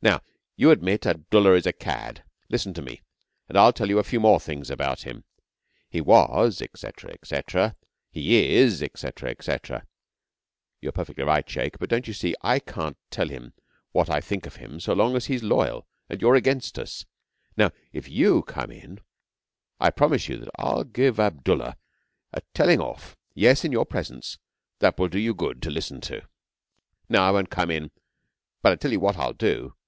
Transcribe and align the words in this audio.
Now, 0.00 0.20
you 0.54 0.70
admit 0.70 1.06
Abdullah 1.08 1.54
is 1.54 1.66
a 1.66 1.72
cad. 1.72 2.22
Listen 2.48 2.72
to 2.74 2.82
me, 2.82 3.00
and 3.48 3.58
I'll 3.58 3.72
tell 3.72 3.88
you 3.88 3.98
a 3.98 4.04
few 4.04 4.20
more 4.20 4.38
things 4.38 4.70
about 4.70 5.00
him. 5.02 5.24
He 5.90 6.00
was, 6.00 6.62
etc., 6.62 7.10
etc. 7.10 7.74
He 8.12 8.54
is, 8.54 8.80
etc., 8.80 9.28
etc.' 9.28 9.84
'You're 10.80 10.92
perfectly 10.92 11.24
right, 11.24 11.50
Sheikh, 11.50 11.80
but 11.80 11.88
don't 11.90 12.06
you 12.06 12.14
see 12.14 12.36
I 12.42 12.60
can't 12.60 12.96
tell 13.10 13.26
him 13.28 13.54
what 13.90 14.08
I 14.08 14.20
think 14.20 14.46
of 14.46 14.54
him 14.54 14.78
so 14.78 14.92
long 14.92 15.16
as 15.16 15.26
he's 15.26 15.42
loyal 15.42 15.88
and 16.08 16.22
you're 16.22 16.34
out 16.36 16.38
against 16.38 16.78
us? 16.78 17.04
Now, 17.56 17.72
if 17.92 18.08
you 18.08 18.44
come 18.46 18.70
in 18.70 19.00
I 19.80 19.90
promise 19.90 20.28
you 20.28 20.36
that 20.36 20.50
I'll 20.60 20.84
give 20.84 21.18
Abdullah 21.18 21.76
a 22.32 22.40
telling 22.54 22.78
off 22.80 23.16
yes, 23.34 23.64
in 23.64 23.72
your 23.72 23.84
presence 23.84 24.38
that 24.78 24.96
will 24.96 25.08
do 25.08 25.18
you 25.18 25.34
good 25.34 25.60
to 25.62 25.70
listen 25.70 26.00
to.' 26.02 26.22
'No! 27.08 27.20
I 27.20 27.32
won't 27.32 27.50
come 27.50 27.72
in! 27.72 27.90
But 28.62 28.70
I 28.70 28.76
tell 28.76 28.92
you 28.92 29.00
what 29.00 29.16
I 29.16 29.26
will 29.26 29.32
do. 29.32 29.74